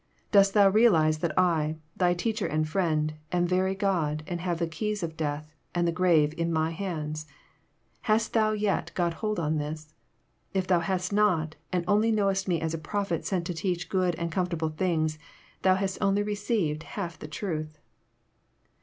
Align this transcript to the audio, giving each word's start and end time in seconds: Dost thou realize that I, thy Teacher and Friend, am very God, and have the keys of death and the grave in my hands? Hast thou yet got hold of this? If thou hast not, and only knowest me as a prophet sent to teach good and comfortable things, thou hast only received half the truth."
Dost 0.31 0.55
thou 0.55 0.67
realize 0.67 1.19
that 1.19 1.37
I, 1.37 1.77
thy 1.95 2.15
Teacher 2.15 2.47
and 2.47 2.67
Friend, 2.67 3.13
am 3.31 3.45
very 3.45 3.75
God, 3.75 4.23
and 4.25 4.41
have 4.41 4.57
the 4.57 4.65
keys 4.65 5.03
of 5.03 5.15
death 5.15 5.53
and 5.75 5.87
the 5.87 5.91
grave 5.91 6.33
in 6.39 6.51
my 6.51 6.71
hands? 6.71 7.27
Hast 8.09 8.33
thou 8.33 8.51
yet 8.51 8.91
got 8.95 9.13
hold 9.21 9.39
of 9.39 9.59
this? 9.59 9.93
If 10.55 10.65
thou 10.65 10.79
hast 10.79 11.13
not, 11.13 11.55
and 11.71 11.85
only 11.87 12.11
knowest 12.11 12.47
me 12.47 12.59
as 12.59 12.73
a 12.73 12.79
prophet 12.79 13.27
sent 13.27 13.45
to 13.45 13.53
teach 13.53 13.89
good 13.89 14.15
and 14.15 14.31
comfortable 14.31 14.69
things, 14.69 15.19
thou 15.61 15.75
hast 15.75 15.99
only 16.01 16.23
received 16.23 16.81
half 16.81 17.19
the 17.19 17.27
truth." 17.27 17.77